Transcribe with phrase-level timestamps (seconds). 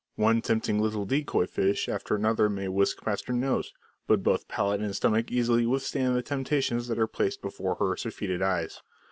[0.15, 3.71] One tempting little decoy fish after another may whisk past her nose,
[4.07, 8.41] but both palate and stomach easily withstand the temptations that are placed before her surfeited
[8.41, 8.81] eyes.